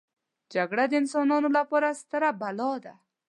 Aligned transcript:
جګړه 0.53 0.83
د 0.87 0.93
انسانانو 1.01 1.49
لپاره 1.57 1.87
ستره 2.01 2.29
بلا 2.41 2.71
ده 2.83 2.93